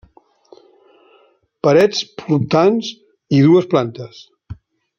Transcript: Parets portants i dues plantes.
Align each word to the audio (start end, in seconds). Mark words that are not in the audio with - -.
Parets 1.67 2.01
portants 2.21 2.89
i 3.39 3.43
dues 3.49 3.69
plantes. 3.75 4.25